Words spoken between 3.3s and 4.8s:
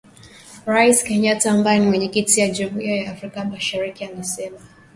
Mashariki alisema